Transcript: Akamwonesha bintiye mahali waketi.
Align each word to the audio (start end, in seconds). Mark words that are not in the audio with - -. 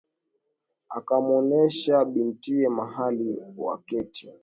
Akamwonesha 0.97 1.95
bintiye 2.11 2.65
mahali 2.77 3.27
waketi. 3.65 4.25